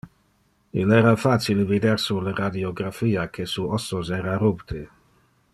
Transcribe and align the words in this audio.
Il 0.79 0.89
era 0.99 1.15
facile 1.15 1.63
vider 1.71 1.99
sur 1.99 2.23
le 2.29 2.33
radiographia, 2.39 3.29
que 3.35 3.45
su 3.55 3.69
ossos 3.79 4.09
era 4.21 4.39
rupte. 4.47 4.83